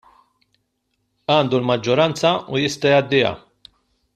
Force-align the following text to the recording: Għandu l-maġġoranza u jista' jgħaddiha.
Għandu 1.33 1.59
l-maġġoranza 1.59 2.33
u 2.55 2.63
jista' 2.65 2.95
jgħaddiha. 2.95 3.35